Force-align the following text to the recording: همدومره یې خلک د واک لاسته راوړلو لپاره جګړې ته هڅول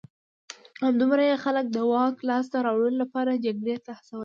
همدومره 0.83 1.23
یې 1.29 1.35
خلک 1.43 1.65
د 1.71 1.77
واک 1.91 2.15
لاسته 2.29 2.57
راوړلو 2.65 3.01
لپاره 3.03 3.41
جګړې 3.45 3.75
ته 3.85 3.91
هڅول 3.97 4.19